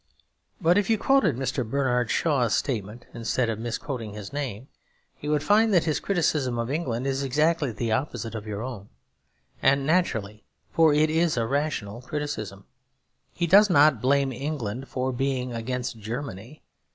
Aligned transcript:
But 0.59 0.79
if 0.79 0.89
you 0.89 0.97
quoted 0.97 1.35
Mr. 1.35 1.63
Bernard 1.63 2.09
Shaw's 2.09 2.55
statement 2.55 3.05
instead 3.13 3.51
of 3.51 3.59
misquoting 3.59 4.15
his 4.15 4.33
name, 4.33 4.67
you 5.19 5.29
would 5.29 5.43
find 5.43 5.71
that 5.75 5.83
his 5.83 5.99
criticism 5.99 6.57
of 6.57 6.71
England 6.71 7.05
is 7.05 7.21
exactly 7.21 7.71
the 7.71 7.91
opposite 7.91 8.33
of 8.33 8.47
your 8.47 8.63
own; 8.63 8.89
and 9.61 9.85
naturally, 9.85 10.43
for 10.71 10.91
it 10.91 11.11
is 11.11 11.37
a 11.37 11.45
rational 11.45 12.01
criticism. 12.01 12.65
He 13.31 13.45
does 13.45 13.69
not 13.69 14.01
blame 14.01 14.31
England 14.33 14.87
for 14.87 15.11
being 15.13 15.53
against 15.53 15.99
Germany. 15.99 16.63